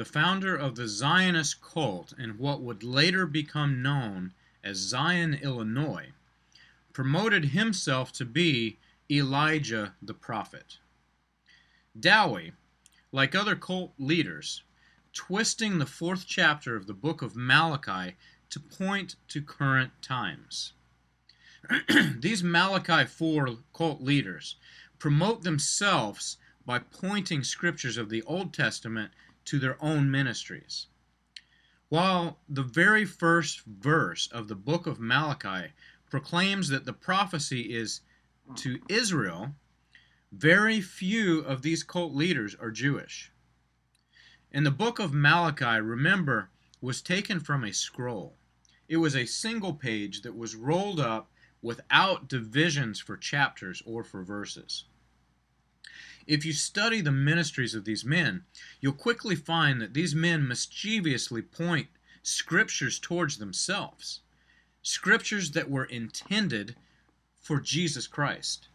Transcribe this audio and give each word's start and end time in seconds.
the 0.00 0.04
founder 0.06 0.56
of 0.56 0.76
the 0.76 0.88
Zionist 0.88 1.60
cult 1.60 2.14
in 2.18 2.38
what 2.38 2.62
would 2.62 2.82
later 2.82 3.26
become 3.26 3.82
known 3.82 4.32
as 4.64 4.78
Zion, 4.78 5.34
Illinois, 5.34 6.08
promoted 6.94 7.44
himself 7.44 8.10
to 8.12 8.24
be 8.24 8.78
Elijah 9.10 9.94
the 10.00 10.14
prophet. 10.14 10.78
Dowie, 11.94 12.54
like 13.12 13.34
other 13.34 13.54
cult 13.54 13.92
leaders, 13.98 14.62
twisting 15.12 15.76
the 15.76 15.84
fourth 15.84 16.24
chapter 16.26 16.76
of 16.76 16.86
the 16.86 16.94
book 16.94 17.20
of 17.20 17.36
Malachi 17.36 18.16
to 18.48 18.58
point 18.58 19.16
to 19.28 19.42
current 19.42 19.92
times. 20.00 20.72
These 22.18 22.42
Malachi 22.42 23.04
4 23.04 23.58
cult 23.74 24.00
leaders 24.00 24.56
promote 24.98 25.42
themselves 25.42 26.38
by 26.64 26.78
pointing 26.78 27.44
scriptures 27.44 27.98
of 27.98 28.08
the 28.08 28.22
Old 28.22 28.54
Testament 28.54 29.10
to 29.50 29.58
their 29.58 29.82
own 29.82 30.08
ministries. 30.08 30.86
While 31.88 32.38
the 32.48 32.62
very 32.62 33.04
first 33.04 33.62
verse 33.64 34.28
of 34.28 34.46
the 34.46 34.54
book 34.54 34.86
of 34.86 35.00
Malachi 35.00 35.72
proclaims 36.08 36.68
that 36.68 36.84
the 36.84 36.92
prophecy 36.92 37.62
is 37.74 38.02
to 38.54 38.78
Israel, 38.88 39.56
very 40.30 40.80
few 40.80 41.40
of 41.40 41.62
these 41.62 41.82
cult 41.82 42.14
leaders 42.14 42.54
are 42.54 42.70
Jewish. 42.70 43.32
And 44.52 44.64
the 44.64 44.70
book 44.70 45.00
of 45.00 45.12
Malachi, 45.12 45.80
remember, 45.80 46.50
was 46.80 47.02
taken 47.02 47.40
from 47.40 47.64
a 47.64 47.72
scroll. 47.72 48.36
It 48.88 48.98
was 48.98 49.16
a 49.16 49.26
single 49.26 49.74
page 49.74 50.22
that 50.22 50.36
was 50.36 50.54
rolled 50.54 51.00
up 51.00 51.28
without 51.60 52.28
divisions 52.28 53.00
for 53.00 53.16
chapters 53.16 53.82
or 53.84 54.04
for 54.04 54.22
verses. 54.22 54.84
If 56.26 56.44
you 56.44 56.52
study 56.52 57.00
the 57.00 57.12
ministries 57.12 57.74
of 57.74 57.84
these 57.84 58.04
men, 58.04 58.44
you'll 58.80 58.92
quickly 58.92 59.34
find 59.34 59.80
that 59.80 59.94
these 59.94 60.14
men 60.14 60.46
mischievously 60.46 61.42
point 61.42 61.88
scriptures 62.22 62.98
towards 62.98 63.38
themselves, 63.38 64.20
scriptures 64.82 65.52
that 65.52 65.70
were 65.70 65.84
intended 65.84 66.76
for 67.38 67.60
Jesus 67.60 68.06
Christ. 68.06 68.68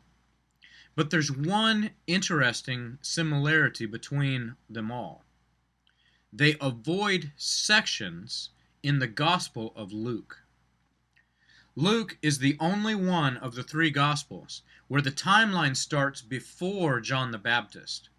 But 0.95 1.09
there's 1.09 1.31
one 1.31 1.91
interesting 2.07 2.97
similarity 3.01 3.85
between 3.85 4.55
them 4.69 4.91
all. 4.91 5.25
They 6.31 6.55
avoid 6.59 7.31
sections 7.37 8.49
in 8.81 8.99
the 8.99 9.07
Gospel 9.07 9.73
of 9.75 9.91
Luke. 9.91 10.44
Luke 11.77 12.17
is 12.21 12.39
the 12.39 12.55
only 12.57 12.95
one 12.95 13.35
of 13.35 13.53
the 13.53 13.63
three 13.63 13.89
Gospels 13.89 14.61
where 14.87 15.01
the 15.01 15.11
timeline 15.11 15.75
starts 15.75 16.21
before 16.21 17.01
John 17.01 17.31
the 17.31 17.37
Baptist, 17.37 18.09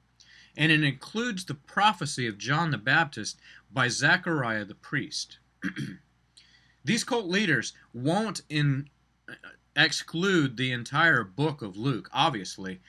and 0.58 0.70
it 0.70 0.84
includes 0.84 1.46
the 1.46 1.54
prophecy 1.54 2.26
of 2.26 2.36
John 2.36 2.70
the 2.70 2.76
Baptist 2.76 3.40
by 3.72 3.88
Zechariah 3.88 4.66
the 4.66 4.74
priest. 4.74 5.38
These 6.84 7.04
cult 7.04 7.26
leaders 7.26 7.72
won't 7.94 8.42
in, 8.50 8.90
uh, 9.26 9.34
exclude 9.74 10.58
the 10.58 10.70
entire 10.70 11.24
book 11.24 11.62
of 11.62 11.78
Luke, 11.78 12.10
obviously. 12.12 12.80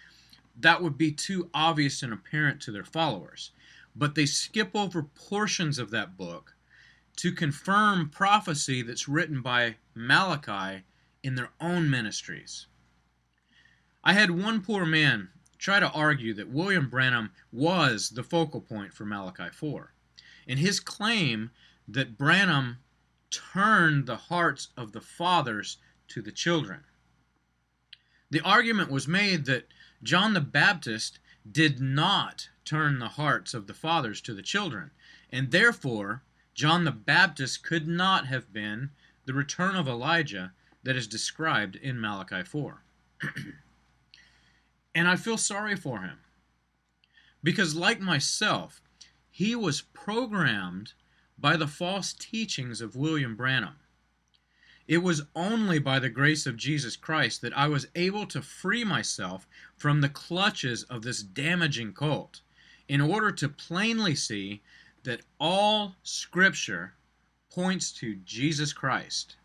That 0.59 0.83
would 0.83 0.97
be 0.97 1.13
too 1.13 1.49
obvious 1.53 2.03
and 2.03 2.11
apparent 2.11 2.61
to 2.63 2.71
their 2.73 2.83
followers. 2.83 3.51
But 3.95 4.15
they 4.15 4.25
skip 4.25 4.71
over 4.75 5.01
portions 5.01 5.79
of 5.79 5.91
that 5.91 6.17
book 6.17 6.56
to 7.17 7.31
confirm 7.31 8.09
prophecy 8.09 8.81
that's 8.81 9.07
written 9.07 9.41
by 9.41 9.75
Malachi 9.93 10.83
in 11.23 11.35
their 11.35 11.49
own 11.59 11.89
ministries. 11.89 12.67
I 14.03 14.13
had 14.13 14.31
one 14.31 14.61
poor 14.61 14.85
man 14.85 15.29
try 15.57 15.79
to 15.79 15.91
argue 15.91 16.33
that 16.35 16.49
William 16.49 16.89
Branham 16.89 17.31
was 17.51 18.11
the 18.11 18.23
focal 18.23 18.61
point 18.61 18.93
for 18.93 19.05
Malachi 19.05 19.49
4, 19.51 19.93
and 20.47 20.59
his 20.59 20.79
claim 20.79 21.49
that 21.87 22.17
Branham 22.17 22.77
turned 23.31 24.05
the 24.05 24.15
hearts 24.15 24.69
of 24.77 24.91
the 24.91 25.01
fathers 25.01 25.77
to 26.09 26.21
the 26.21 26.31
children. 26.31 26.83
The 28.29 28.41
argument 28.41 28.91
was 28.91 29.07
made 29.07 29.45
that 29.45 29.67
John 30.03 30.33
the 30.33 30.41
Baptist 30.41 31.19
did 31.49 31.79
not 31.79 32.49
turn 32.63 32.99
the 32.99 33.09
hearts 33.09 33.53
of 33.53 33.67
the 33.67 33.73
fathers 33.73 34.21
to 34.21 34.33
the 34.33 34.41
children, 34.41 34.91
and 35.31 35.51
therefore 35.51 36.23
John 36.57 36.85
the 36.85 36.91
Baptist 36.91 37.63
could 37.63 37.87
not 37.87 38.25
have 38.25 38.51
been 38.51 38.89
the 39.25 39.33
return 39.35 39.75
of 39.75 39.87
Elijah 39.87 40.53
that 40.81 40.95
is 40.95 41.05
described 41.05 41.75
in 41.75 42.01
Malachi 42.01 42.41
4. 42.41 42.83
and 44.95 45.07
I 45.07 45.17
feel 45.17 45.37
sorry 45.37 45.75
for 45.75 45.99
him. 45.99 46.17
Because, 47.43 47.75
like 47.75 48.01
myself, 48.01 48.81
he 49.29 49.55
was 49.55 49.81
programmed 49.93 50.93
by 51.37 51.57
the 51.57 51.67
false 51.67 52.11
teachings 52.11 52.81
of 52.81 52.95
William 52.95 53.35
Branham. 53.35 53.75
It 54.87 55.03
was 55.03 55.27
only 55.35 55.77
by 55.77 55.99
the 55.99 56.09
grace 56.09 56.47
of 56.47 56.57
Jesus 56.57 56.95
Christ 56.95 57.41
that 57.43 57.55
I 57.55 57.67
was 57.67 57.87
able 57.93 58.25
to 58.25 58.41
free 58.41 58.83
myself 58.83 59.45
from 59.75 60.01
the 60.01 60.09
clutches 60.09 60.81
of 60.83 61.03
this 61.03 61.21
damaging 61.21 61.93
cult 61.93 62.41
in 62.87 62.99
order 62.99 63.31
to 63.31 63.47
plainly 63.47 64.15
see 64.15 64.63
that 65.07 65.21
all 65.39 65.95
Scripture 66.03 66.93
points 67.49 67.93
to 67.93 68.17
Jesus 68.25 68.73
Christ. 68.73 69.37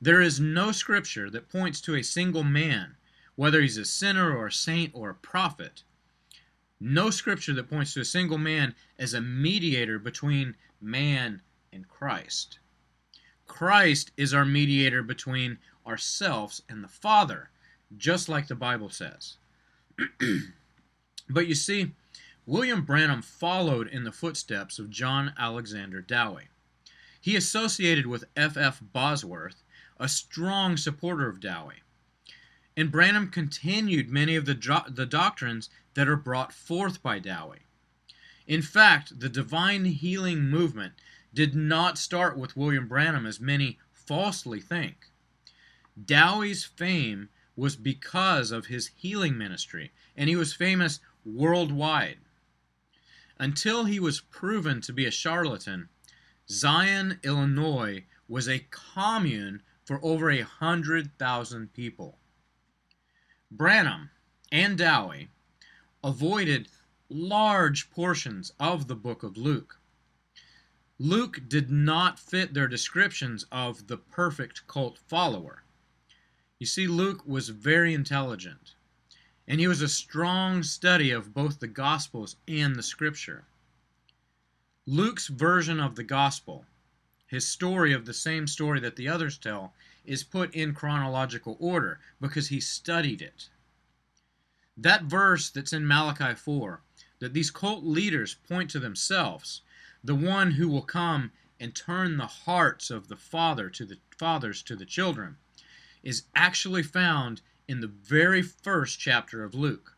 There 0.00 0.22
is 0.22 0.40
no 0.40 0.72
Scripture 0.72 1.28
that 1.28 1.50
points 1.50 1.82
to 1.82 1.96
a 1.96 2.02
single 2.02 2.44
man, 2.44 2.96
whether 3.36 3.60
he's 3.60 3.76
a 3.76 3.84
sinner 3.84 4.34
or 4.34 4.46
a 4.46 4.52
saint 4.52 4.90
or 4.94 5.10
a 5.10 5.14
prophet. 5.14 5.82
No 6.80 7.10
Scripture 7.10 7.52
that 7.52 7.68
points 7.68 7.92
to 7.92 8.00
a 8.00 8.06
single 8.06 8.38
man 8.38 8.74
as 8.98 9.12
a 9.12 9.20
mediator 9.20 9.98
between 9.98 10.56
man 10.80 11.42
and 11.70 11.86
Christ. 11.86 12.58
Christ 13.46 14.12
is 14.16 14.32
our 14.32 14.46
mediator 14.46 15.02
between 15.02 15.58
ourselves 15.86 16.62
and 16.70 16.82
the 16.82 16.88
Father, 16.88 17.50
just 17.98 18.30
like 18.30 18.48
the 18.48 18.54
Bible 18.54 18.88
says. 18.88 19.36
but 21.28 21.46
you 21.48 21.54
see, 21.54 21.92
William 22.46 22.84
Branham 22.84 23.22
followed 23.22 23.88
in 23.88 24.04
the 24.04 24.12
footsteps 24.12 24.78
of 24.78 24.90
John 24.90 25.32
Alexander 25.38 26.02
Dowie. 26.02 26.48
He 27.18 27.36
associated 27.36 28.06
with 28.06 28.26
F. 28.36 28.58
F. 28.58 28.82
Bosworth, 28.92 29.62
a 29.98 30.10
strong 30.10 30.76
supporter 30.76 31.26
of 31.26 31.40
Dowie. 31.40 31.82
And 32.76 32.92
Branham 32.92 33.30
continued 33.30 34.10
many 34.10 34.36
of 34.36 34.44
the, 34.44 34.82
the 34.90 35.06
doctrines 35.06 35.70
that 35.94 36.06
are 36.06 36.16
brought 36.16 36.52
forth 36.52 37.02
by 37.02 37.18
Dowie. 37.18 37.64
In 38.46 38.60
fact, 38.60 39.20
the 39.20 39.30
divine 39.30 39.86
healing 39.86 40.42
movement 40.42 40.92
did 41.32 41.54
not 41.54 41.96
start 41.96 42.36
with 42.36 42.58
William 42.58 42.86
Branham 42.86 43.24
as 43.24 43.40
many 43.40 43.78
falsely 43.90 44.60
think. 44.60 45.10
Dowie's 46.04 46.64
fame 46.64 47.30
was 47.56 47.74
because 47.74 48.50
of 48.50 48.66
his 48.66 48.88
healing 48.88 49.38
ministry, 49.38 49.92
and 50.14 50.28
he 50.28 50.36
was 50.36 50.52
famous 50.52 51.00
worldwide. 51.24 52.18
Until 53.38 53.84
he 53.84 53.98
was 53.98 54.20
proven 54.20 54.80
to 54.82 54.92
be 54.92 55.06
a 55.06 55.10
charlatan, 55.10 55.88
Zion, 56.48 57.18
Illinois 57.22 58.04
was 58.28 58.48
a 58.48 58.66
commune 58.70 59.62
for 59.84 59.98
over 60.04 60.30
a 60.30 60.42
hundred 60.42 61.18
thousand 61.18 61.72
people. 61.72 62.18
Branham 63.50 64.10
and 64.50 64.78
Dowie 64.78 65.30
avoided 66.02 66.68
large 67.08 67.90
portions 67.90 68.52
of 68.58 68.88
the 68.88 68.96
book 68.96 69.22
of 69.22 69.36
Luke. 69.36 69.80
Luke 70.98 71.42
did 71.48 71.70
not 71.70 72.20
fit 72.20 72.54
their 72.54 72.68
descriptions 72.68 73.44
of 73.50 73.88
the 73.88 73.96
perfect 73.96 74.66
cult 74.66 74.98
follower. 74.98 75.64
You 76.58 76.66
see, 76.66 76.86
Luke 76.86 77.26
was 77.26 77.48
very 77.48 77.94
intelligent, 77.94 78.74
and 79.46 79.60
he 79.60 79.68
was 79.68 79.82
a 79.82 79.88
strong 79.88 80.62
study 80.62 81.10
of 81.10 81.34
both 81.34 81.60
the 81.60 81.66
Gospels 81.66 82.36
and 82.48 82.76
the 82.76 82.82
Scripture. 82.82 83.44
Luke's 84.86 85.28
version 85.28 85.80
of 85.80 85.96
the 85.96 86.04
Gospel, 86.04 86.64
his 87.26 87.46
story 87.46 87.92
of 87.92 88.06
the 88.06 88.14
same 88.14 88.46
story 88.46 88.80
that 88.80 88.96
the 88.96 89.08
others 89.08 89.38
tell, 89.38 89.74
is 90.04 90.22
put 90.22 90.54
in 90.54 90.74
chronological 90.74 91.56
order 91.58 91.98
because 92.20 92.48
he 92.48 92.60
studied 92.60 93.22
it. 93.22 93.48
That 94.76 95.04
verse 95.04 95.50
that's 95.50 95.72
in 95.72 95.86
Malachi 95.86 96.34
4, 96.34 96.80
that 97.20 97.32
these 97.32 97.50
cult 97.50 97.84
leaders 97.84 98.34
point 98.34 98.70
to 98.70 98.78
themselves, 98.78 99.62
the 100.02 100.14
one 100.14 100.52
who 100.52 100.68
will 100.68 100.82
come 100.82 101.32
and 101.60 101.74
turn 101.74 102.16
the 102.16 102.26
hearts 102.26 102.90
of 102.90 103.08
the 103.08 103.16
father 103.16 103.70
to 103.70 103.84
the 103.86 103.98
fathers 104.18 104.62
to 104.62 104.76
the 104.76 104.84
children, 104.84 105.36
is 106.02 106.24
actually 106.34 106.82
found 106.82 107.40
in 107.66 107.80
the 107.80 107.86
very 107.86 108.42
first 108.42 108.98
chapter 108.98 109.42
of 109.42 109.54
Luke. 109.54 109.96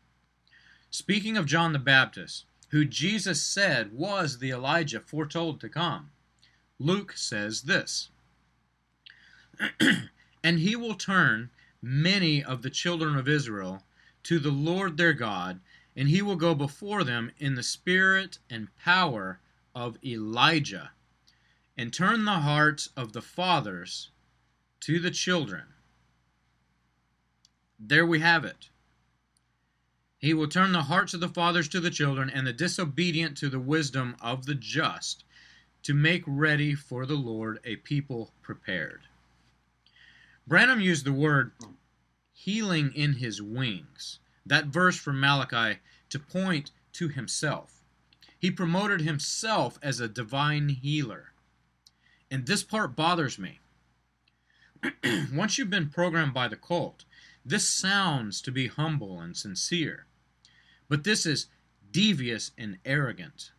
Speaking 0.89 1.35
of 1.37 1.45
John 1.45 1.73
the 1.73 1.79
Baptist, 1.79 2.45
who 2.69 2.85
Jesus 2.85 3.41
said 3.41 3.93
was 3.93 4.39
the 4.39 4.51
Elijah 4.51 4.99
foretold 4.99 5.59
to 5.61 5.69
come, 5.69 6.11
Luke 6.79 7.13
says 7.15 7.63
this 7.63 8.09
And 10.43 10.59
he 10.59 10.75
will 10.75 10.95
turn 10.95 11.49
many 11.81 12.43
of 12.43 12.61
the 12.61 12.69
children 12.69 13.15
of 13.15 13.27
Israel 13.27 13.83
to 14.23 14.39
the 14.39 14.51
Lord 14.51 14.97
their 14.97 15.13
God, 15.13 15.59
and 15.95 16.07
he 16.07 16.21
will 16.21 16.35
go 16.35 16.53
before 16.53 17.03
them 17.03 17.31
in 17.37 17.55
the 17.55 17.63
spirit 17.63 18.39
and 18.49 18.75
power 18.77 19.39
of 19.73 19.97
Elijah, 20.03 20.91
and 21.77 21.93
turn 21.93 22.25
the 22.25 22.39
hearts 22.39 22.89
of 22.95 23.13
the 23.13 23.21
fathers 23.21 24.09
to 24.81 24.99
the 24.99 25.11
children. 25.11 25.73
There 27.79 28.05
we 28.05 28.19
have 28.19 28.43
it. 28.43 28.69
He 30.17 30.33
will 30.33 30.47
turn 30.47 30.71
the 30.71 30.83
hearts 30.83 31.13
of 31.13 31.19
the 31.19 31.29
fathers 31.29 31.69
to 31.69 31.79
the 31.79 31.91
children, 31.91 32.29
and 32.29 32.47
the 32.47 32.53
disobedient 32.53 33.37
to 33.37 33.49
the 33.49 33.59
wisdom 33.59 34.15
of 34.19 34.45
the 34.45 34.55
just, 34.55 35.23
to 35.83 35.93
make 35.93 36.23
ready 36.25 36.73
for 36.73 37.05
the 37.05 37.15
Lord 37.15 37.59
a 37.63 37.75
people 37.77 38.33
prepared. 38.41 39.01
Branham 40.47 40.81
used 40.81 41.05
the 41.05 41.13
word 41.13 41.51
healing 42.33 42.93
in 42.95 43.13
his 43.13 43.41
wings, 43.41 44.19
that 44.45 44.67
verse 44.67 44.97
from 44.97 45.19
Malachi, 45.19 45.79
to 46.09 46.19
point 46.19 46.71
to 46.93 47.09
himself. 47.09 47.83
He 48.39 48.49
promoted 48.49 49.01
himself 49.01 49.77
as 49.81 49.99
a 49.99 50.07
divine 50.07 50.69
healer. 50.69 51.33
And 52.31 52.45
this 52.45 52.63
part 52.63 52.95
bothers 52.95 53.37
me. 53.37 53.59
Once 55.33 55.57
you've 55.57 55.69
been 55.69 55.89
programmed 55.89 56.33
by 56.33 56.47
the 56.47 56.55
cult, 56.55 57.05
this 57.47 57.69
sounds 57.69 58.41
to 58.41 58.51
be 58.51 58.67
humble 58.67 59.21
and 59.21 59.35
sincere. 59.35 60.05
But 60.89 61.05
this 61.05 61.25
is 61.25 61.47
devious 61.91 62.51
and 62.57 62.77
arrogant. 62.83 63.51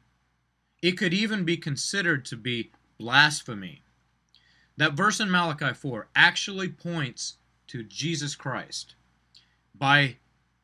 It 0.82 0.92
could 0.92 1.14
even 1.14 1.44
be 1.44 1.56
considered 1.56 2.26
to 2.26 2.36
be 2.36 2.70
blasphemy. 2.98 3.82
That 4.76 4.92
verse 4.92 5.20
in 5.20 5.30
Malachi 5.30 5.72
4 5.72 6.08
actually 6.14 6.68
points 6.68 7.38
to 7.68 7.82
Jesus 7.82 8.34
Christ. 8.34 8.94
By 9.74 10.18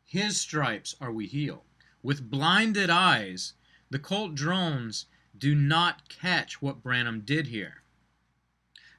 his 0.05 0.39
stripes 0.39 0.95
are 1.01 1.11
we 1.11 1.27
healed. 1.27 1.63
With 2.03 2.31
blinded 2.31 2.91
eyes, 2.91 3.55
the 3.89 3.99
cult 3.99 4.35
drones 4.35 5.07
do 5.37 5.55
not 5.55 6.11
catch 6.11 6.61
what 6.61 6.83
Branham 6.83 7.23
did 7.23 7.47
here. 7.47 7.85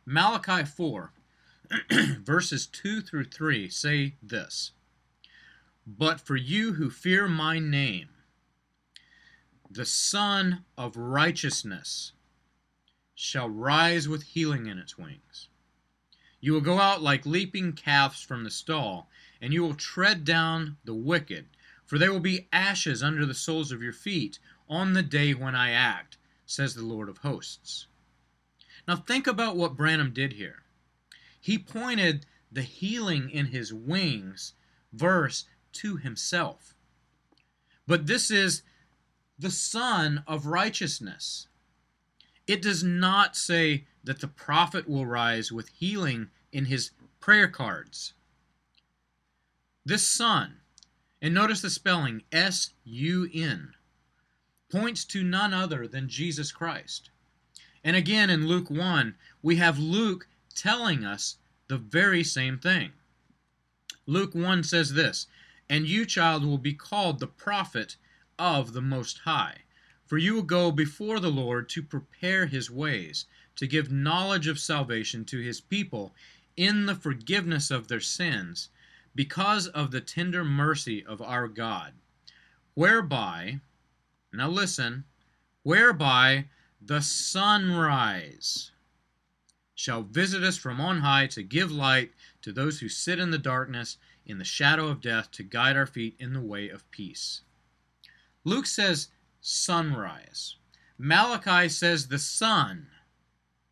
Malachi 0.04 0.66
4, 0.66 1.14
verses 2.24 2.68
2 2.68 3.02
through 3.02 3.26
3 3.26 3.70
say 3.70 4.16
this 4.22 4.72
But 5.86 6.20
for 6.22 6.36
you 6.36 6.74
who 6.74 6.90
fear 6.90 7.28
my 7.28 7.60
name, 7.60 8.10
the 9.70 9.86
Sun 9.86 10.64
of 10.78 10.96
Righteousness 10.96 12.14
shall 13.14 13.50
rise 13.50 14.08
with 14.08 14.24
healing 14.24 14.68
in 14.68 14.78
its 14.78 14.98
wings. 14.98 15.50
You 16.40 16.54
will 16.54 16.62
go 16.62 16.80
out 16.80 17.02
like 17.02 17.26
leaping 17.26 17.74
calves 17.74 18.22
from 18.22 18.44
the 18.44 18.52
stall, 18.52 19.10
and 19.42 19.54
you 19.54 19.64
will 19.64 19.74
tread 19.74 20.26
down 20.26 20.78
the 20.84 20.94
wicked, 20.94 21.48
for 21.86 21.98
they 21.98 22.10
will 22.10 22.20
be 22.20 22.48
ashes 22.52 23.02
under 23.02 23.26
the 23.26 23.34
soles 23.34 23.72
of 23.72 23.82
your 23.82 23.94
feet 23.94 24.40
on 24.70 24.94
the 24.94 25.04
day 25.04 25.34
when 25.34 25.56
I 25.56 25.72
act, 25.72 26.18
says 26.46 26.76
the 26.76 26.86
Lord 26.86 27.10
of 27.10 27.20
hosts. 27.20 27.88
Now 28.88 28.98
think 28.98 29.28
about 29.28 29.56
what 29.56 29.78
Branham 29.78 30.12
did 30.12 30.34
here. 30.34 30.65
He 31.46 31.60
pointed 31.60 32.26
the 32.52 32.64
healing 32.64 33.30
in 33.30 33.46
his 33.46 33.72
wings 33.72 34.54
verse 34.92 35.46
to 35.74 35.98
himself. 35.98 36.74
But 37.86 38.08
this 38.08 38.32
is 38.32 38.64
the 39.38 39.52
Sun 39.52 40.24
of 40.26 40.48
Righteousness. 40.48 41.48
It 42.48 42.64
does 42.64 42.84
not 42.84 43.38
say 43.38 43.86
that 44.04 44.22
the 44.22 44.28
prophet 44.28 44.90
will 44.90 45.06
rise 45.06 45.52
with 45.52 45.70
healing 45.70 46.30
in 46.52 46.66
his 46.66 46.90
prayer 47.20 47.48
cards. 47.48 48.14
This 49.86 50.02
Sun, 50.02 50.62
and 51.22 51.32
notice 51.32 51.62
the 51.62 51.70
spelling 51.70 52.24
S 52.32 52.72
U 52.86 53.30
N, 53.32 53.76
points 54.72 55.06
to 55.06 55.24
none 55.24 55.54
other 55.54 55.88
than 55.88 56.10
Jesus 56.10 56.52
Christ. 56.52 57.12
And 57.84 57.96
again 57.96 58.32
in 58.32 58.48
Luke 58.48 58.72
1, 58.72 59.14
we 59.44 59.58
have 59.58 59.78
Luke 59.78 60.28
telling 60.56 61.04
us 61.04 61.38
the 61.68 61.78
very 61.78 62.24
same 62.24 62.58
thing. 62.58 62.92
Luke 64.08 64.34
1 64.34 64.64
says 64.64 64.94
this 64.94 65.28
And 65.70 65.88
you, 65.88 66.06
child, 66.06 66.46
will 66.46 66.58
be 66.58 66.74
called 66.74 67.20
the 67.20 67.28
prophet 67.28 67.98
of 68.40 68.74
the 68.74 68.82
Most 68.82 69.20
High. 69.20 69.60
For 70.06 70.18
you 70.18 70.36
will 70.36 70.44
go 70.44 70.72
before 70.72 71.20
the 71.20 71.32
Lord 71.32 71.68
to 71.70 71.82
prepare 71.82 72.46
his 72.46 72.70
ways, 72.70 73.26
to 73.56 73.66
give 73.66 73.92
knowledge 73.92 74.48
of 74.48 74.60
salvation 74.60 75.26
to 75.26 75.40
his 75.40 75.60
people 75.60 76.14
in 76.56 76.86
the 76.86 76.96
forgiveness 76.96 77.72
of 77.72 77.88
their 77.88 78.00
sins, 78.00 78.70
because 79.16 79.68
of 79.68 79.92
the 79.92 80.02
tender 80.02 80.44
mercy 80.44 81.04
of 81.04 81.22
our 81.22 81.48
God, 81.48 81.94
whereby, 82.76 83.62
now 84.32 84.50
listen, 84.50 85.06
whereby 85.64 86.46
the 86.80 87.02
sunrise 87.02 88.72
shall 89.76 90.02
visit 90.02 90.44
us 90.44 90.58
from 90.58 90.80
on 90.80 91.02
high 91.02 91.28
to 91.28 91.44
give 91.44 91.72
light 91.72 92.12
to 92.42 92.52
those 92.52 92.80
who 92.80 92.90
sit 92.90 93.20
in 93.20 93.30
the 93.30 93.38
darkness, 93.38 93.98
in 94.26 94.38
the 94.38 94.44
shadow 94.46 94.88
of 94.88 95.02
death, 95.02 95.30
to 95.32 95.44
guide 95.44 95.78
our 95.78 95.86
feet 95.86 96.16
in 96.18 96.34
the 96.34 96.42
way 96.42 96.70
of 96.70 96.90
peace. 96.92 97.42
Luke 98.46 98.66
says, 98.66 99.10
sunrise. 99.42 100.56
Malachi 100.98 101.68
says 101.68 102.08
the 102.08 102.18
sun 102.18 102.88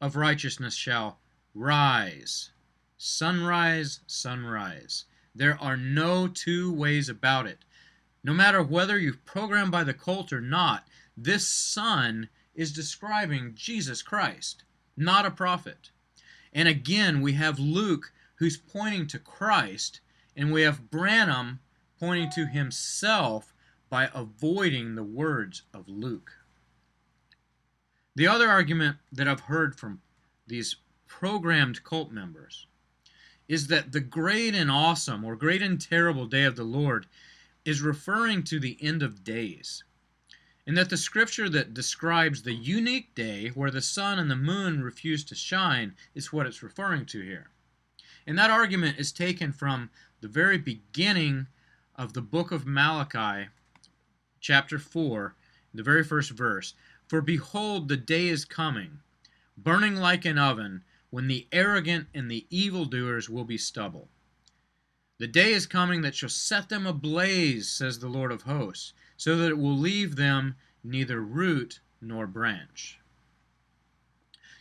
of 0.02 0.16
righteousness 0.18 0.76
shall 0.76 1.20
rise. 1.56 2.52
Sunrise, 2.98 4.02
sunrise. 4.06 5.06
There 5.34 5.58
are 5.62 5.78
no 5.78 6.28
two 6.28 6.72
ways 6.74 7.08
about 7.10 7.48
it. 7.48 7.60
No 8.24 8.34
matter 8.34 8.62
whether 8.62 9.00
you've 9.00 9.26
programmed 9.26 9.72
by 9.72 9.84
the 9.84 9.94
cult 9.94 10.34
or 10.34 10.42
not, 10.42 10.86
this 11.16 11.48
sun 11.48 12.30
is 12.56 12.72
describing 12.72 13.54
Jesus 13.56 14.02
Christ, 14.02 14.64
not 14.96 15.26
a 15.26 15.32
prophet. 15.32 15.92
And 16.52 16.68
again, 16.68 17.22
we 17.22 17.34
have 17.34 17.60
Luke 17.60 18.12
who's 18.36 18.58
pointing 18.58 19.08
to 19.08 19.20
Christ, 19.20 20.02
and 20.36 20.52
we 20.52 20.64
have 20.64 20.92
Branham 20.92 21.60
pointing 22.00 22.30
to 22.32 22.46
himself 22.46 23.54
by 23.90 24.10
avoiding 24.14 24.96
the 24.96 25.04
words 25.04 25.64
of 25.74 25.88
Luke. 25.88 26.32
The 28.16 28.28
other 28.28 28.50
argument 28.50 28.98
that 29.12 29.28
I've 29.28 29.42
heard 29.42 29.76
from 29.76 30.02
these 30.48 30.76
programmed 31.08 31.84
cult 31.84 32.12
members 32.12 32.68
is 33.48 33.68
that 33.68 33.92
the 33.92 34.00
great 34.00 34.56
and 34.56 34.72
awesome 34.72 35.24
or 35.24 35.36
great 35.36 35.62
and 35.62 35.80
terrible 35.80 36.26
day 36.26 36.44
of 36.44 36.56
the 36.56 36.64
Lord 36.64 37.06
is 37.66 37.82
referring 37.82 38.44
to 38.44 38.60
the 38.60 38.78
end 38.82 39.02
of 39.02 39.24
days. 39.24 39.84
And 40.66 40.78
that 40.78 40.90
the 40.90 40.98
scripture 40.98 41.50
that 41.50 41.74
describes 41.74 42.42
the 42.42 42.54
unique 42.54 43.14
day 43.16 43.50
where 43.50 43.72
the 43.72 43.82
sun 43.82 44.18
and 44.18 44.32
the 44.32 44.36
moon 44.36 44.82
refuse 44.82 45.24
to 45.26 45.36
shine 45.36 45.94
is 46.16 46.32
what 46.32 46.46
it's 46.46 46.64
referring 46.64 47.06
to 47.06 47.22
here. 47.22 47.50
And 48.26 48.38
that 48.38 48.50
argument 48.50 48.98
is 48.98 49.12
taken 49.12 49.52
from 49.52 49.90
the 50.22 50.30
very 50.30 50.58
beginning 50.58 51.48
of 51.96 52.14
the 52.14 52.22
book 52.22 52.52
of 52.52 52.66
Malachi, 52.66 53.50
chapter 54.40 54.80
4, 54.80 55.36
the 55.74 55.84
very 55.84 56.04
first 56.04 56.32
verse. 56.32 56.74
For 57.08 57.20
behold, 57.22 57.90
the 57.90 57.98
day 57.98 58.28
is 58.28 58.46
coming, 58.46 59.00
burning 59.58 59.96
like 59.96 60.24
an 60.24 60.38
oven, 60.38 60.84
when 61.10 61.28
the 61.28 61.48
arrogant 61.52 62.08
and 62.14 62.32
the 62.32 62.48
evildoers 62.50 63.30
will 63.30 63.44
be 63.44 63.58
stubble. 63.58 64.08
The 65.20 65.28
day 65.28 65.54
is 65.54 65.68
coming 65.68 66.02
that 66.02 66.16
shall 66.16 66.30
set 66.30 66.70
them 66.70 66.88
ablaze, 66.88 67.70
says 67.70 68.00
the 68.00 68.08
Lord 68.08 68.32
of 68.32 68.44
hosts, 68.44 68.94
so 69.16 69.38
that 69.38 69.50
it 69.50 69.58
will 69.58 69.78
leave 69.78 70.16
them 70.16 70.56
neither 70.84 71.22
root 71.22 71.80
nor 72.02 72.28
branch. 72.28 73.00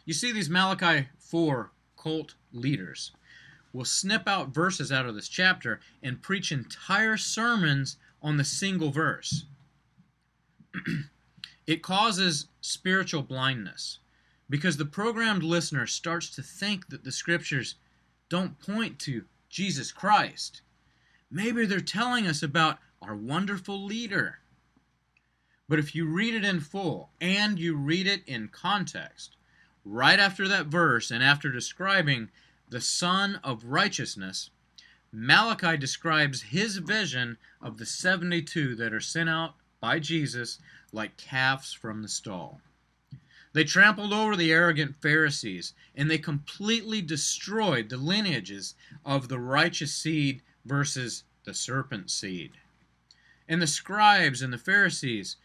You 0.05 0.15
see, 0.15 0.33
these 0.33 0.51
Malachi 0.51 1.09
4 1.19 1.71
cult 1.97 2.35
leaders 2.53 3.13
will 3.73 3.85
snip 3.85 4.29
out 4.29 4.53
verses 4.55 4.93
out 4.93 5.07
of 5.07 5.15
this 5.15 5.29
chapter 5.29 5.81
and 6.03 6.21
preach 6.21 6.53
entire 6.53 7.17
sermons 7.17 7.97
on 8.21 8.37
the 8.37 8.45
single 8.45 8.91
verse. 8.91 9.45
it 11.67 11.83
causes 11.83 12.47
spiritual 12.61 13.23
blindness 13.23 13.99
because 14.51 14.77
the 14.77 14.85
programmed 14.85 15.43
listener 15.43 15.87
starts 15.87 16.29
to 16.31 16.43
think 16.43 16.89
that 16.89 17.05
the 17.05 17.13
scriptures 17.13 17.77
don't 18.29 18.59
point 18.61 18.99
to 18.99 19.25
Jesus 19.53 19.93
Christ. 19.93 20.63
Maybe 21.31 21.67
they're 21.67 21.81
telling 21.81 22.27
us 22.27 22.43
about 22.43 22.79
our 23.03 23.15
wonderful 23.15 23.85
leader. 23.85 24.39
But 25.69 25.79
if 25.79 25.95
you 25.95 26.07
read 26.07 26.35
it 26.35 26.45
in 26.45 26.61
full 26.61 27.11
and 27.21 27.59
you 27.59 27.77
read 27.77 28.07
it 28.07 28.23
in 28.27 28.49
context, 28.49 29.37
right 29.85 30.19
after 30.19 30.49
that 30.49 30.67
verse 30.67 31.11
and 31.11 31.23
after 31.23 31.53
describing 31.53 32.31
the 32.71 32.81
Sun 32.81 33.41
of 33.45 33.67
Righteousness, 33.67 34.49
Malachi 35.13 35.77
describes 35.77 36.43
his 36.43 36.79
vision 36.79 37.37
of 37.61 37.77
the 37.77 37.85
72 37.87 38.75
that 38.77 38.95
are 38.95 39.01
sent 39.01 39.29
out 39.29 39.57
by 39.81 39.99
Jesus 39.99 40.59
like 40.93 41.19
calves 41.19 41.75
from 41.75 42.01
the 42.01 42.09
stall. 42.09 42.63
They 43.55 43.65
trampled 43.65 44.13
over 44.13 44.35
the 44.35 44.51
arrogant 44.51 44.97
Pharisees, 44.97 45.75
and 45.95 46.11
they 46.11 46.19
completely 46.19 47.03
destroyed 47.03 47.89
the 47.89 47.99
lineages 47.99 48.75
of 49.05 49.29
the 49.29 49.39
righteous 49.39 49.95
seed 49.95 50.43
versus 50.65 51.25
the 51.45 51.53
serpent 51.53 52.11
seed. 52.11 52.53
And 53.47 53.61
the 53.61 53.67
scribes 53.67 54.41
and 54.41 54.53
the 54.53 54.59
Pharisees, 54.59 55.37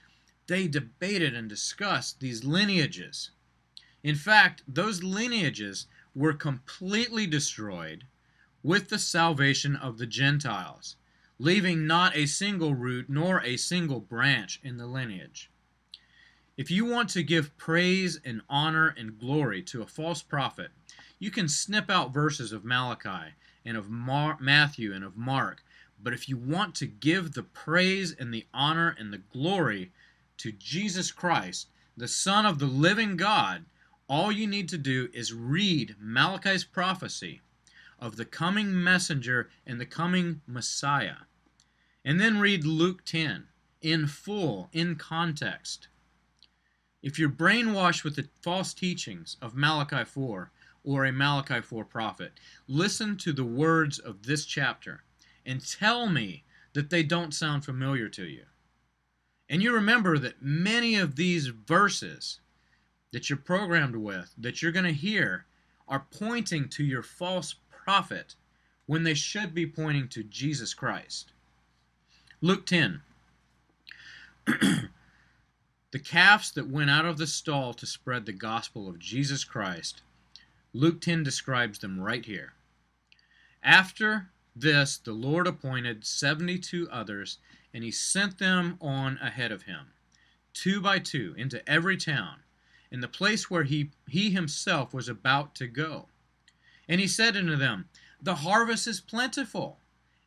they 0.47 0.67
debated 0.67 1.35
and 1.35 1.49
discussed 1.49 2.19
these 2.19 2.45
lineages. 2.45 3.31
In 4.03 4.15
fact, 4.15 4.63
those 4.67 5.03
lineages 5.03 5.87
were 6.15 6.33
completely 6.33 7.27
destroyed 7.27 8.05
with 8.63 8.87
the 8.87 8.99
salvation 8.99 9.75
of 9.75 9.97
the 9.97 10.07
Gentiles, 10.07 10.95
leaving 11.39 11.85
not 11.85 12.15
a 12.15 12.25
single 12.25 12.73
root 12.73 13.09
nor 13.09 13.41
a 13.43 13.57
single 13.57 13.99
branch 13.99 14.61
in 14.63 14.77
the 14.77 14.87
lineage. 14.87 15.49
If 16.57 16.71
you 16.71 16.85
want 16.85 17.09
to 17.11 17.21
give 17.21 17.55
praise 17.55 18.19
and 18.25 18.41
honor 18.49 18.87
and 18.97 19.19
glory 19.19 19.61
to 19.61 19.83
a 19.83 19.87
false 19.87 20.23
prophet, 20.23 20.71
you 21.19 21.29
can 21.29 21.47
snip 21.47 21.87
out 21.87 22.11
verses 22.11 22.51
of 22.51 22.65
Malachi 22.65 23.35
and 23.63 23.77
of 23.77 23.91
Mar- 23.91 24.39
Matthew 24.39 24.91
and 24.91 25.03
of 25.03 25.15
Mark. 25.15 25.63
But 26.01 26.13
if 26.13 26.27
you 26.27 26.35
want 26.35 26.73
to 26.75 26.87
give 26.87 27.33
the 27.33 27.43
praise 27.43 28.11
and 28.11 28.33
the 28.33 28.47
honor 28.55 28.95
and 28.97 29.13
the 29.13 29.19
glory 29.19 29.91
to 30.37 30.51
Jesus 30.51 31.11
Christ, 31.11 31.67
the 31.95 32.07
Son 32.07 32.43
of 32.47 32.57
the 32.57 32.65
living 32.65 33.17
God, 33.17 33.65
all 34.09 34.31
you 34.31 34.47
need 34.47 34.67
to 34.69 34.79
do 34.79 35.09
is 35.13 35.33
read 35.33 35.95
Malachi's 35.99 36.63
prophecy 36.63 37.41
of 37.99 38.15
the 38.15 38.25
coming 38.25 38.83
messenger 38.83 39.51
and 39.67 39.79
the 39.79 39.85
coming 39.85 40.41
Messiah. 40.47 41.27
And 42.03 42.19
then 42.19 42.39
read 42.39 42.65
Luke 42.65 43.05
10 43.05 43.47
in 43.83 44.07
full, 44.07 44.69
in 44.73 44.95
context. 44.95 45.87
If 47.03 47.19
you're 47.19 47.29
brainwashed 47.29 48.03
with 48.03 48.15
the 48.15 48.27
false 48.41 48.73
teachings 48.73 49.37
of 49.41 49.55
Malachi 49.55 50.03
4 50.03 50.51
or 50.83 51.05
a 51.05 51.11
Malachi 51.11 51.61
4 51.61 51.85
prophet, 51.85 52.33
listen 52.67 53.17
to 53.17 53.31
the 53.31 53.43
words 53.43 53.99
of 53.99 54.23
this 54.23 54.45
chapter 54.45 55.03
and 55.45 55.65
tell 55.65 56.07
me 56.07 56.43
that 56.73 56.89
they 56.89 57.03
don't 57.03 57.33
sound 57.33 57.63
familiar 57.63 58.09
to 58.09 58.25
you. 58.25 58.43
And 59.49 59.61
you 59.61 59.73
remember 59.73 60.17
that 60.17 60.41
many 60.41 60.95
of 60.95 61.15
these 61.15 61.47
verses 61.47 62.39
that 63.11 63.29
you're 63.29 63.37
programmed 63.37 63.95
with, 63.95 64.33
that 64.37 64.61
you're 64.61 64.71
going 64.71 64.85
to 64.85 64.91
hear, 64.91 65.45
are 65.87 66.05
pointing 66.11 66.67
to 66.69 66.83
your 66.83 67.03
false 67.03 67.55
prophet 67.71 68.35
when 68.85 69.03
they 69.03 69.13
should 69.13 69.53
be 69.53 69.65
pointing 69.65 70.07
to 70.09 70.23
Jesus 70.23 70.73
Christ. 70.73 71.31
Luke 72.41 72.65
10. 72.65 73.01
The 75.91 75.99
calves 75.99 76.51
that 76.51 76.67
went 76.67 76.89
out 76.89 77.05
of 77.05 77.17
the 77.17 77.27
stall 77.27 77.73
to 77.75 77.85
spread 77.85 78.25
the 78.25 78.33
gospel 78.33 78.89
of 78.89 78.99
Jesus 78.99 79.45
Christ, 79.45 80.01
Luke 80.73 80.99
10 80.99 81.23
describes 81.23 81.79
them 81.79 81.97
right 81.99 82.25
here. 82.25 82.53
After 83.63 84.29
this, 84.53 84.97
the 84.97 85.13
Lord 85.13 85.47
appointed 85.47 86.05
72 86.05 86.89
others, 86.91 87.37
and 87.73 87.85
he 87.85 87.91
sent 87.91 88.37
them 88.37 88.77
on 88.81 89.17
ahead 89.19 89.51
of 89.51 89.63
him, 89.63 89.93
two 90.53 90.81
by 90.81 90.99
two, 90.99 91.33
into 91.37 91.67
every 91.69 91.95
town, 91.95 92.43
in 92.91 92.99
the 92.99 93.07
place 93.07 93.49
where 93.49 93.63
he, 93.63 93.91
he 94.09 94.31
himself 94.31 94.93
was 94.93 95.07
about 95.07 95.55
to 95.55 95.67
go. 95.67 96.09
And 96.89 96.99
he 96.99 97.07
said 97.07 97.37
unto 97.37 97.55
them, 97.55 97.87
The 98.21 98.35
harvest 98.35 98.87
is 98.87 98.99
plentiful, 98.99 99.79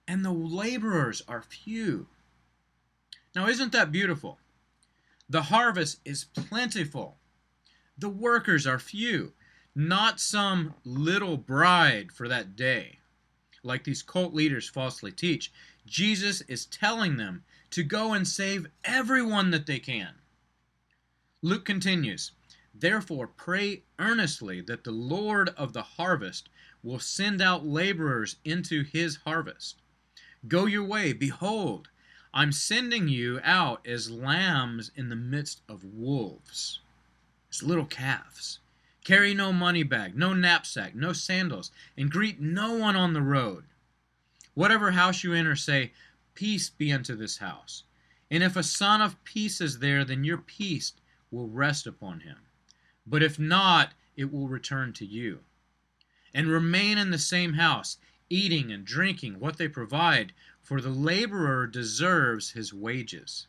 and 0.09 0.25
the 0.25 0.33
laborers 0.33 1.21
are 1.29 1.43
few. 1.43 2.09
Now, 3.35 3.47
isn't 3.47 3.73
that 3.73 3.93
beautiful? 3.93 4.39
The 5.31 5.43
harvest 5.43 6.01
is 6.05 6.25
plentiful. 6.25 7.21
The 7.97 8.09
workers 8.09 8.67
are 8.67 8.81
few, 8.81 9.33
not 9.77 10.19
some 10.19 10.75
little 10.85 11.37
bride 11.37 12.11
for 12.11 12.27
that 12.27 12.57
day, 12.57 12.99
like 13.63 13.85
these 13.85 14.03
cult 14.03 14.35
leaders 14.35 14.69
falsely 14.69 15.13
teach. 15.13 15.53
Jesus 15.87 16.41
is 16.49 16.67
telling 16.67 17.17
them 17.17 17.45
to 17.71 17.85
go 17.85 18.13
and 18.13 18.27
save 18.27 18.67
everyone 18.83 19.53
that 19.53 19.67
they 19.67 19.79
can. 19.79 20.17
Luke 21.43 21.65
continues, 21.65 22.33
Therefore, 22.75 23.29
pray 23.29 23.85
earnestly 24.01 24.61
that 24.63 24.83
the 24.83 24.91
Lord 24.91 25.51
of 25.51 25.73
the 25.73 25.83
harvest 25.83 26.49
will 26.83 26.99
send 26.99 27.41
out 27.41 27.65
laborers 27.65 28.35
into 28.45 28.83
his 28.83 29.19
harvest. 29.19 29.81
Go 30.49 30.67
your 30.67 30.85
way, 30.85 31.13
behold, 31.13 31.89
I'm 32.33 32.53
sending 32.53 33.09
you 33.09 33.41
out 33.43 33.85
as 33.87 34.11
lambs 34.11 34.93
in 34.95 35.09
the 35.09 35.17
midst 35.17 35.63
of 35.69 35.85
wolves, 35.85 36.79
as 37.51 37.63
little 37.63 37.87
calves. 37.87 38.61
Carry 39.03 39.35
no 39.35 39.53
money 39.53 39.83
bag, 39.83 40.17
no 40.17 40.33
knapsack, 40.33 40.95
no 40.95 41.13
sandals, 41.13 41.73
and 41.97 42.11
greet 42.11 42.41
no 42.41 42.75
one 42.75 42.95
on 42.95 43.15
the 43.15 43.23
road. 43.23 43.65
Whatever 44.55 44.93
house 44.93 45.25
you 45.25 45.33
enter, 45.33 45.57
say, 45.57 45.93
Peace 46.35 46.71
be 46.71 46.93
unto 46.93 47.17
this 47.17 47.39
house. 47.39 47.83
And 48.31 48.43
if 48.43 48.57
a 48.57 48.63
son 48.63 49.03
of 49.03 49.23
peace 49.25 49.61
is 49.61 49.81
there, 49.81 50.05
then 50.05 50.23
your 50.23 50.39
peace 50.39 50.93
will 51.31 51.49
rest 51.49 51.87
upon 51.87 52.21
him. 52.21 52.37
But 53.07 53.23
if 53.23 53.39
not, 53.39 53.95
it 54.17 54.33
will 54.33 54.49
return 54.49 54.93
to 54.95 55.07
you. 55.07 55.41
And 56.33 56.47
remain 56.47 56.97
in 56.97 57.11
the 57.11 57.19
same 57.19 57.55
house, 57.55 57.97
eating 58.29 58.71
and 58.71 58.85
drinking 58.85 59.41
what 59.41 59.59
they 59.59 59.67
provide, 59.67 60.33
for 60.63 60.81
the 60.81 60.91
laborer 60.91 61.67
deserves 61.67 62.53
his 62.53 62.73
wages. 62.73 63.47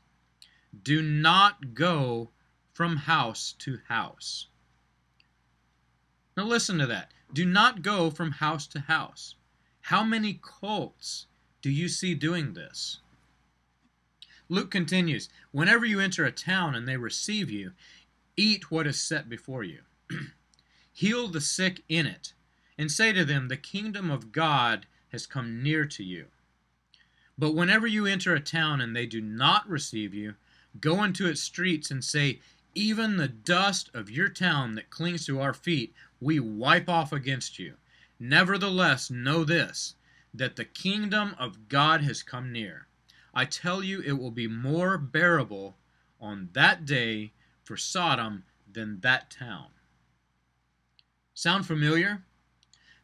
Do 0.83 1.01
not 1.01 1.73
go 1.73 2.31
from 2.73 2.95
house 2.95 3.53
to 3.59 3.79
house. 3.87 4.47
Now 6.37 6.45
listen 6.45 6.77
to 6.79 6.87
that. 6.87 7.11
Do 7.33 7.45
not 7.45 7.81
go 7.81 8.09
from 8.09 8.31
house 8.31 8.67
to 8.67 8.79
house. 8.79 9.35
How 9.81 10.03
many 10.03 10.39
cults 10.41 11.27
do 11.61 11.69
you 11.69 11.89
see 11.89 12.15
doing 12.15 12.53
this? 12.53 12.99
Luke 14.49 14.71
continues 14.71 15.29
Whenever 15.51 15.85
you 15.85 15.99
enter 15.99 16.25
a 16.25 16.31
town 16.31 16.75
and 16.75 16.87
they 16.87 16.97
receive 16.97 17.49
you, 17.49 17.71
eat 18.35 18.71
what 18.71 18.87
is 18.87 19.01
set 19.01 19.29
before 19.29 19.63
you. 19.63 19.81
Heal 20.93 21.27
the 21.27 21.41
sick 21.41 21.83
in 21.87 22.05
it, 22.05 22.33
and 22.77 22.91
say 22.91 23.13
to 23.13 23.23
them, 23.23 23.47
The 23.47 23.57
kingdom 23.57 24.09
of 24.09 24.31
God 24.31 24.87
has 25.09 25.25
come 25.25 25.63
near 25.63 25.85
to 25.85 26.03
you. 26.03 26.27
But 27.37 27.55
whenever 27.55 27.87
you 27.87 28.05
enter 28.05 28.35
a 28.35 28.39
town 28.39 28.81
and 28.81 28.95
they 28.95 29.05
do 29.05 29.21
not 29.21 29.67
receive 29.69 30.13
you, 30.13 30.35
go 30.79 31.03
into 31.03 31.27
its 31.27 31.41
streets 31.41 31.91
and 31.91 32.03
say, 32.03 32.39
Even 32.75 33.17
the 33.17 33.27
dust 33.27 33.89
of 33.93 34.09
your 34.09 34.29
town 34.29 34.75
that 34.75 34.89
clings 34.89 35.25
to 35.25 35.41
our 35.41 35.53
feet, 35.53 35.93
we 36.19 36.39
wipe 36.39 36.89
off 36.89 37.11
against 37.11 37.57
you. 37.59 37.75
Nevertheless, 38.19 39.09
know 39.09 39.43
this, 39.43 39.95
that 40.33 40.55
the 40.55 40.65
kingdom 40.65 41.35
of 41.39 41.67
God 41.67 42.01
has 42.01 42.21
come 42.21 42.51
near. 42.51 42.87
I 43.33 43.45
tell 43.45 43.83
you, 43.83 44.01
it 44.01 44.13
will 44.13 44.31
be 44.31 44.47
more 44.47 44.97
bearable 44.97 45.77
on 46.19 46.49
that 46.53 46.85
day 46.85 47.31
for 47.63 47.77
Sodom 47.77 48.43
than 48.71 48.99
that 49.01 49.31
town. 49.31 49.67
Sound 51.33 51.65
familiar? 51.65 52.23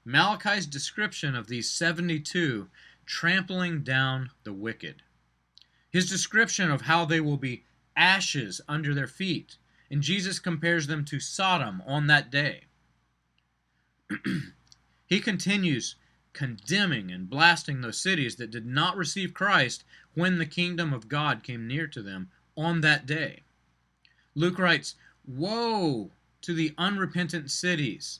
Malachi's 0.06 0.68
description 0.68 1.36
of 1.36 1.48
these 1.48 1.70
72 1.70 2.70
trampling 3.08 3.82
down 3.82 4.30
the 4.44 4.54
wicked. 4.54 5.02
His 5.90 6.10
description 6.10 6.70
of 6.70 6.82
how 6.82 7.06
they 7.06 7.20
will 7.20 7.38
be 7.38 7.64
ashes 7.96 8.62
under 8.68 8.94
their 8.94 9.08
feet, 9.08 9.58
and 9.90 10.04
Jesus 10.04 10.38
compares 10.38 10.86
them 10.86 11.04
to 11.06 11.20
Sodom 11.20 11.82
on 11.88 12.08
that 12.08 12.30
day. 12.30 12.66
he 15.08 15.20
continues 15.20 15.96
condemning 16.34 17.10
and 17.10 17.30
blasting 17.30 17.82
those 17.82 18.00
cities 18.00 18.36
that 18.36 18.52
did 18.52 18.66
not 18.66 18.96
receive 18.96 19.34
Christ 19.34 19.84
when 20.14 20.38
the 20.38 20.46
kingdom 20.46 20.94
of 20.94 21.10
God 21.10 21.42
came 21.42 21.66
near 21.68 21.88
to 21.88 22.04
them 22.04 22.30
on 22.56 22.82
that 22.82 23.08
day. 23.08 23.42
Luke 24.36 24.60
writes, 24.60 24.96
Woe 25.26 26.12
to 26.42 26.54
the 26.54 26.76
unrepentant 26.78 27.50
cities! 27.50 28.20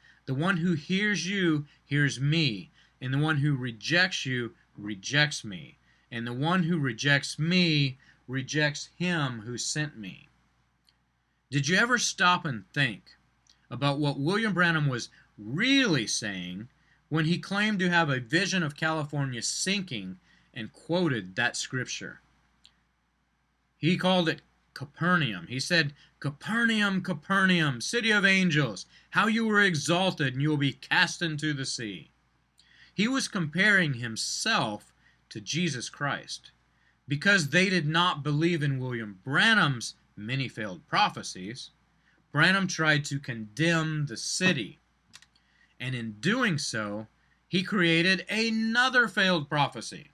The 0.25 0.33
one 0.33 0.57
who 0.57 0.73
hears 0.73 1.27
you 1.27 1.67
hears 1.83 2.19
me, 2.19 2.71
and 3.01 3.13
the 3.13 3.17
one 3.17 3.37
who 3.37 3.55
rejects 3.55 4.25
you 4.25 4.55
rejects 4.77 5.43
me, 5.43 5.77
and 6.11 6.25
the 6.25 6.33
one 6.33 6.63
who 6.63 6.77
rejects 6.77 7.39
me 7.39 7.97
rejects 8.27 8.89
him 8.95 9.41
who 9.41 9.57
sent 9.57 9.97
me. 9.97 10.27
Did 11.49 11.67
you 11.67 11.77
ever 11.77 11.97
stop 11.97 12.45
and 12.45 12.65
think 12.73 13.17
about 13.69 13.99
what 13.99 14.19
William 14.19 14.53
Branham 14.53 14.87
was 14.87 15.09
really 15.37 16.07
saying 16.07 16.69
when 17.09 17.25
he 17.25 17.37
claimed 17.37 17.79
to 17.79 17.89
have 17.89 18.09
a 18.09 18.19
vision 18.19 18.63
of 18.63 18.75
California 18.75 19.41
sinking 19.41 20.17
and 20.53 20.71
quoted 20.71 21.35
that 21.35 21.55
scripture. 21.55 22.21
He 23.77 23.97
called 23.97 24.29
it 24.29 24.41
Capernaum. 24.73 25.47
He 25.47 25.59
said, 25.59 25.93
Capernaum, 26.19 27.01
Capernaum, 27.01 27.81
city 27.81 28.11
of 28.11 28.25
angels, 28.25 28.85
how 29.11 29.27
you 29.27 29.45
were 29.45 29.61
exalted 29.61 30.33
and 30.33 30.41
you 30.41 30.49
will 30.49 30.57
be 30.57 30.73
cast 30.73 31.21
into 31.21 31.53
the 31.53 31.65
sea. 31.65 32.11
He 32.93 33.07
was 33.07 33.27
comparing 33.27 33.95
himself 33.95 34.93
to 35.29 35.41
Jesus 35.41 35.89
Christ. 35.89 36.51
Because 37.07 37.49
they 37.49 37.69
did 37.69 37.87
not 37.87 38.23
believe 38.23 38.63
in 38.63 38.79
William 38.79 39.19
Branham's 39.23 39.95
many 40.15 40.47
failed 40.47 40.87
prophecies, 40.87 41.71
Branham 42.31 42.67
tried 42.67 43.03
to 43.05 43.19
condemn 43.19 44.05
the 44.05 44.17
city 44.17 44.79
and 45.81 45.95
in 45.95 46.11
doing 46.19 46.59
so, 46.59 47.07
he 47.47 47.63
created 47.63 48.23
another 48.29 49.07
failed 49.07 49.49
prophecy. 49.49 50.11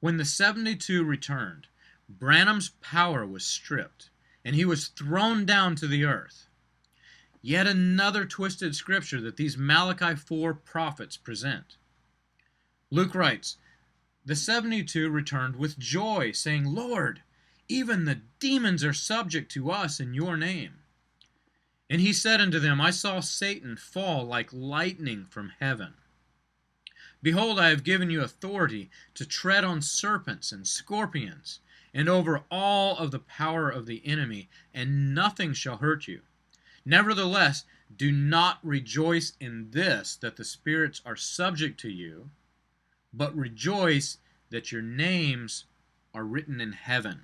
When 0.00 0.16
the 0.16 0.24
72 0.24 1.04
returned, 1.04 1.66
Branham's 2.08 2.70
power 2.80 3.26
was 3.26 3.44
stripped, 3.44 4.10
and 4.44 4.54
he 4.54 4.64
was 4.64 4.88
thrown 4.88 5.44
down 5.44 5.74
to 5.76 5.86
the 5.86 6.04
earth. 6.04 6.48
Yet 7.42 7.66
another 7.66 8.24
twisted 8.24 8.74
scripture 8.74 9.20
that 9.20 9.36
these 9.36 9.56
Malachi 9.56 10.14
4 10.14 10.54
prophets 10.54 11.16
present. 11.16 11.76
Luke 12.90 13.14
writes, 13.14 13.56
The 14.24 14.36
72 14.36 15.10
returned 15.10 15.56
with 15.56 15.78
joy, 15.78 16.32
saying, 16.32 16.64
Lord, 16.64 17.22
even 17.68 18.04
the 18.04 18.20
demons 18.38 18.84
are 18.84 18.92
subject 18.92 19.50
to 19.52 19.70
us 19.70 19.98
in 19.98 20.14
your 20.14 20.36
name. 20.36 20.80
And 21.88 22.00
he 22.00 22.12
said 22.12 22.40
unto 22.40 22.58
them, 22.58 22.80
I 22.80 22.90
saw 22.90 23.20
Satan 23.20 23.76
fall 23.76 24.24
like 24.24 24.52
lightning 24.52 25.26
from 25.26 25.52
heaven. 25.60 25.94
Behold, 27.22 27.58
I 27.58 27.70
have 27.70 27.84
given 27.84 28.10
you 28.10 28.22
authority 28.22 28.90
to 29.14 29.26
tread 29.26 29.64
on 29.64 29.82
serpents 29.82 30.52
and 30.52 30.66
scorpions, 30.66 31.60
and 31.96 32.10
over 32.10 32.42
all 32.50 32.98
of 32.98 33.10
the 33.10 33.18
power 33.18 33.70
of 33.70 33.86
the 33.86 34.02
enemy, 34.04 34.50
and 34.74 35.14
nothing 35.14 35.54
shall 35.54 35.78
hurt 35.78 36.06
you. 36.06 36.20
Nevertheless, 36.84 37.64
do 37.96 38.12
not 38.12 38.58
rejoice 38.62 39.32
in 39.40 39.70
this, 39.70 40.14
that 40.16 40.36
the 40.36 40.44
spirits 40.44 41.00
are 41.06 41.16
subject 41.16 41.80
to 41.80 41.88
you, 41.88 42.28
but 43.14 43.34
rejoice 43.34 44.18
that 44.50 44.70
your 44.70 44.82
names 44.82 45.64
are 46.12 46.24
written 46.24 46.60
in 46.60 46.72
heaven. 46.72 47.22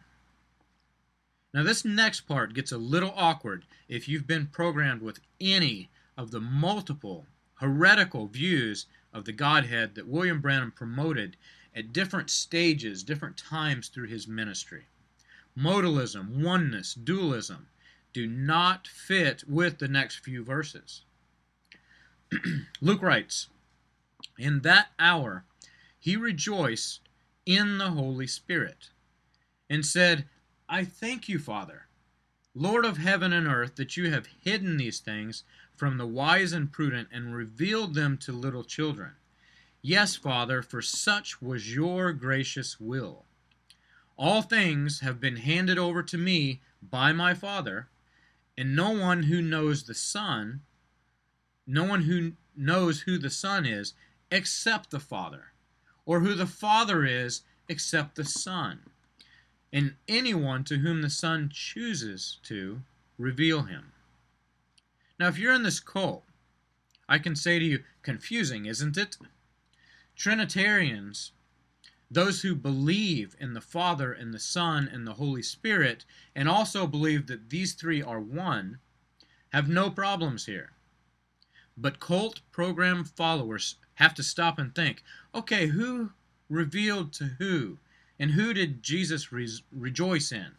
Now, 1.53 1.65
this 1.65 1.85
next 1.85 2.23
part 2.23 2.55
gets 2.55 2.73
a 2.73 2.79
little 2.79 3.13
awkward 3.15 3.67
if 3.89 4.09
you've 4.09 4.27
been 4.27 4.47
programmed 4.47 5.03
with 5.03 5.21
any 5.39 5.91
of 6.17 6.31
the 6.31 6.41
multiple 6.41 7.27
heretical 7.57 8.27
views 8.27 8.87
of 9.13 9.27
the 9.27 9.33
Godhead 9.33 9.97
that 9.97 10.09
William 10.09 10.41
Branham 10.41 10.73
promoted 10.73 11.37
at 11.75 11.93
different 11.93 12.31
stages, 12.31 13.03
different 13.03 13.37
times 13.37 13.89
through 13.89 14.09
his 14.09 14.29
ministry. 14.29 14.87
Modalism, 15.57 16.43
oneness, 16.43 16.95
dualism 16.95 17.69
do 18.13 18.27
not 18.27 18.87
fit 18.87 19.45
with 19.49 19.79
the 19.79 19.89
next 19.89 20.17
few 20.17 20.45
verses. 20.45 21.03
Luke 22.81 23.03
writes, 23.03 23.49
In 24.39 24.61
that 24.61 24.89
hour 24.99 25.45
he 25.99 26.17
rejoiced 26.17 27.01
in 27.47 27.79
the 27.79 27.91
Holy 27.91 28.27
Spirit 28.27 28.91
and 29.69 29.85
said, 29.85 30.27
I 30.69 30.85
thank 30.85 31.29
you, 31.29 31.39
Father, 31.39 31.87
Lord 32.55 32.85
of 32.85 32.99
heaven 32.99 33.33
and 33.33 33.47
earth, 33.47 33.77
that 33.77 33.97
you 33.97 34.11
have 34.11 34.29
hidden 34.43 34.77
these 34.77 35.01
things 35.01 35.45
from 35.77 35.97
the 35.99 36.07
wise 36.07 36.53
and 36.53 36.71
prudent 36.71 37.09
and 37.13 37.35
revealed 37.35 37.95
them 37.95 38.19
to 38.19 38.33
little 38.33 38.65
children. 38.65 39.13
Yes, 39.83 40.17
Father, 40.17 40.63
for 40.63 40.81
such 40.81 41.43
was 41.43 41.75
your 41.75 42.13
gracious 42.13 42.79
will. 42.81 43.25
All 44.17 44.43
things 44.43 45.01
have 45.01 45.21
been 45.21 45.37
handed 45.37 45.77
over 45.77 46.03
to 46.05 46.17
me 46.17 46.61
by 46.81 47.13
my 47.13 47.35
Father, 47.35 47.89
and 48.57 48.77
no 48.77 48.91
one 48.91 49.25
who 49.25 49.43
knows 49.43 49.83
the 49.83 49.95
Son, 49.95 50.61
no 51.67 51.85
one 51.85 52.03
who 52.03 52.33
knows 52.57 53.01
who 53.01 53.19
the 53.19 53.31
Son 53.31 53.67
is, 53.67 53.95
except 54.31 54.91
the 54.91 55.01
Father, 55.01 55.53
or 56.07 56.21
who 56.21 56.35
the 56.35 56.47
Father 56.47 57.05
is, 57.05 57.43
except 57.69 58.15
the 58.15 58.25
Son 58.25 58.81
and 59.73 59.95
anyone 60.07 60.65
to 60.65 60.79
whom 60.79 61.01
the 61.01 61.11
Son 61.11 61.49
chooses 61.53 62.39
to 62.43 62.83
reveal 63.17 63.63
him. 63.63 63.93
Now, 65.19 65.29
if 65.29 65.39
you're 65.39 65.55
in 65.55 65.63
this 65.63 65.81
cult, 65.81 66.25
I 67.09 67.19
can 67.19 67.35
say 67.35 67.59
to 67.59 67.65
you, 67.65 67.83
confusing, 68.03 68.67
isn't 68.67 68.97
it? 68.97 69.17
Trinitarians, 70.17 71.33
those 72.11 72.43
who 72.43 72.55
believe 72.55 73.35
in 73.41 73.55
the 73.55 73.61
Father 73.61 74.13
and 74.13 74.33
the 74.33 74.39
Son 74.39 74.89
and 74.93 75.07
the 75.07 75.15
Holy 75.15 75.43
Spirit, 75.43 76.05
and 76.35 76.49
also 76.49 76.87
believe 76.87 77.27
that 77.27 77.51
these 77.51 77.73
three 77.73 78.03
are 78.03 78.21
one, 78.21 78.79
have 79.53 79.69
no 79.69 79.91
problems 79.91 80.47
here. 80.47 80.73
But 81.77 82.01
cult 82.01 82.41
program 82.51 83.05
followers 83.05 83.77
have 83.95 84.15
to 84.15 84.23
stop 84.23 84.59
and 84.59 84.75
think 84.75 85.03
okay, 85.35 85.69
who 85.69 86.13
revealed 86.49 87.13
to 87.15 87.25
who? 87.39 87.79
And 88.19 88.33
who 88.33 88.53
did 88.53 88.83
Jesus 88.83 89.33
re- 89.33 89.49
rejoice 89.73 90.31
in? 90.31 90.53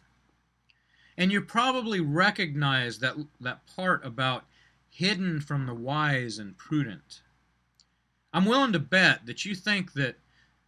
And 1.16 1.30
you 1.30 1.40
probably 1.40 2.00
recognize 2.00 2.98
that, 2.98 3.16
that 3.40 3.66
part 3.66 4.04
about 4.04 4.44
hidden 4.90 5.40
from 5.40 5.66
the 5.66 5.74
wise 5.74 6.38
and 6.38 6.56
prudent. 6.58 7.22
I'm 8.34 8.44
willing 8.44 8.72
to 8.72 8.78
bet 8.78 9.24
that 9.24 9.46
you 9.46 9.54
think 9.54 9.94
that 9.94 10.16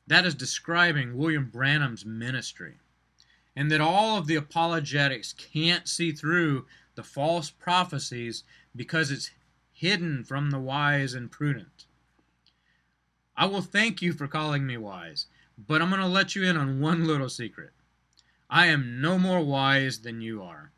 that 0.06 0.24
is 0.24 0.34
describing 0.34 1.18
William 1.18 1.50
Branham's 1.52 2.06
ministry, 2.06 2.76
and 3.54 3.70
that 3.70 3.82
all 3.82 4.16
of 4.16 4.26
the 4.26 4.36
apologetics 4.36 5.34
can't 5.34 5.86
see 5.86 6.12
through 6.12 6.64
the 6.94 7.02
false 7.02 7.50
prophecies 7.50 8.44
because 8.74 9.10
it's 9.10 9.32
hidden 9.72 10.24
from 10.24 10.50
the 10.50 10.58
wise 10.58 11.12
and 11.12 11.30
prudent. 11.30 11.84
I 13.36 13.44
will 13.44 13.60
thank 13.60 14.00
you 14.00 14.14
for 14.14 14.26
calling 14.26 14.66
me 14.66 14.78
wise. 14.78 15.26
But 15.58 15.80
I'm 15.80 15.88
going 15.88 16.02
to 16.02 16.06
let 16.06 16.36
you 16.36 16.44
in 16.44 16.56
on 16.56 16.80
one 16.80 17.06
little 17.06 17.30
secret. 17.30 17.70
I 18.50 18.66
am 18.66 19.00
no 19.00 19.18
more 19.18 19.40
wise 19.40 20.00
than 20.00 20.20
you 20.20 20.42
are. 20.42 20.70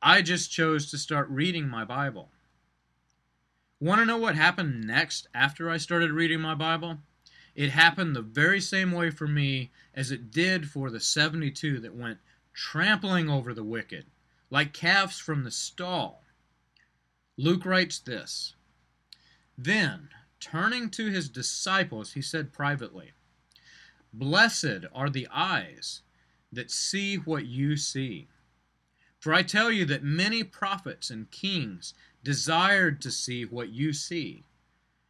I 0.00 0.22
just 0.22 0.50
chose 0.50 0.90
to 0.90 0.98
start 0.98 1.28
reading 1.28 1.68
my 1.68 1.84
Bible. 1.84 2.30
Want 3.82 4.00
to 4.00 4.04
know 4.04 4.18
what 4.18 4.34
happened 4.34 4.86
next 4.86 5.26
after 5.34 5.70
I 5.70 5.78
started 5.78 6.12
reading 6.12 6.40
my 6.40 6.54
Bible? 6.54 6.98
It 7.54 7.70
happened 7.70 8.14
the 8.14 8.20
very 8.20 8.60
same 8.60 8.92
way 8.92 9.08
for 9.10 9.26
me 9.26 9.70
as 9.94 10.10
it 10.10 10.30
did 10.30 10.68
for 10.68 10.90
the 10.90 11.00
72 11.00 11.80
that 11.80 11.94
went 11.94 12.18
trampling 12.52 13.30
over 13.30 13.54
the 13.54 13.64
wicked, 13.64 14.04
like 14.50 14.74
calves 14.74 15.18
from 15.18 15.44
the 15.44 15.50
stall. 15.50 16.22
Luke 17.38 17.64
writes 17.64 17.98
this 17.98 18.54
Then, 19.56 20.10
turning 20.40 20.90
to 20.90 21.06
his 21.06 21.30
disciples, 21.30 22.12
he 22.12 22.20
said 22.20 22.52
privately, 22.52 23.12
Blessed 24.12 24.84
are 24.92 25.08
the 25.08 25.26
eyes 25.32 26.02
that 26.52 26.70
see 26.70 27.16
what 27.16 27.46
you 27.46 27.78
see. 27.78 28.28
For 29.18 29.32
I 29.32 29.42
tell 29.42 29.70
you 29.70 29.86
that 29.86 30.02
many 30.02 30.44
prophets 30.44 31.08
and 31.08 31.30
kings 31.30 31.94
desired 32.22 33.00
to 33.02 33.10
see 33.10 33.44
what 33.44 33.70
you 33.70 33.92
see, 33.92 34.44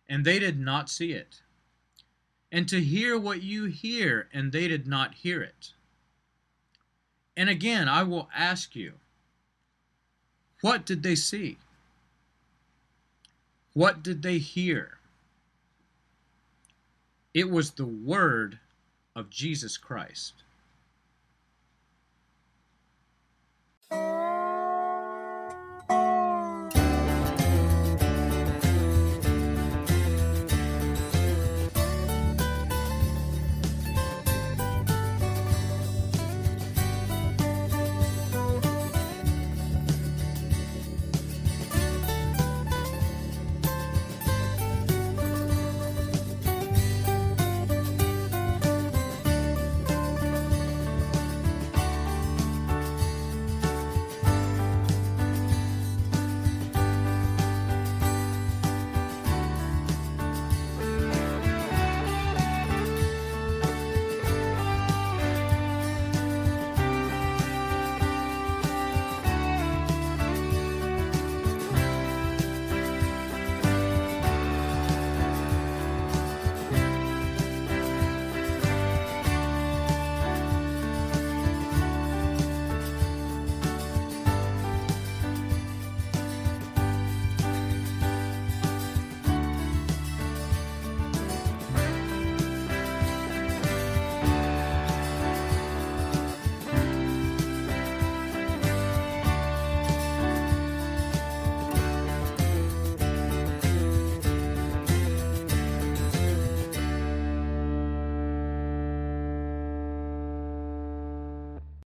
and 0.09 0.25
they 0.25 0.39
did 0.39 0.59
not 0.59 0.89
see 0.89 1.13
it, 1.13 1.43
and 2.53 2.69
to 2.69 2.81
hear 2.81 3.19
what 3.19 3.43
you 3.43 3.65
hear, 3.65 4.29
and 4.33 4.53
they 4.53 4.69
did 4.69 4.87
not 4.87 5.15
hear 5.15 5.43
it. 5.43 5.73
And 7.37 7.49
again, 7.49 7.89
I 7.89 8.03
will 8.03 8.29
ask 8.37 8.77
you, 8.77 8.95
what 10.61 10.85
did 10.85 11.03
they 11.03 11.15
see? 11.15 11.59
What 13.73 14.03
did 14.03 14.23
they 14.23 14.39
hear? 14.39 14.99
It 17.33 17.49
was 17.49 17.71
the 17.71 17.87
word 17.87 18.59
of 19.15 19.31
Jesus 19.31 19.77
Christ. 19.77 20.35